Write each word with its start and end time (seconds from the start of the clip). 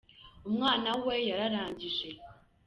Umwana 0.49 0.89
we 1.05 1.15
yararangije. 1.29 2.07